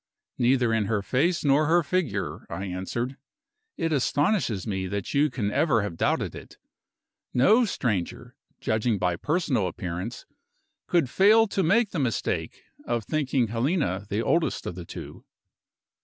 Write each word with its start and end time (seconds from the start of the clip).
"Neither 0.39 0.73
in 0.73 0.85
her 0.85 1.03
face 1.03 1.45
nor 1.45 1.67
her 1.67 1.83
figure," 1.83 2.47
I 2.49 2.65
answered: 2.65 3.17
"it 3.77 3.93
astonishes 3.93 4.65
me 4.65 4.87
that 4.87 5.13
you 5.13 5.29
can 5.29 5.51
ever 5.51 5.83
have 5.83 5.95
doubted 5.95 6.33
it. 6.33 6.57
No 7.35 7.65
stranger, 7.65 8.35
judging 8.59 8.97
by 8.97 9.15
personal 9.15 9.67
appearance, 9.67 10.25
could 10.87 11.07
fail 11.07 11.45
to 11.49 11.61
make 11.61 11.91
the 11.91 11.99
mistake 11.99 12.63
of 12.83 13.05
thinking 13.05 13.49
Helena 13.49 14.07
the 14.09 14.23
oldest 14.23 14.65
of 14.65 14.73
the 14.73 14.85
two." 14.85 15.23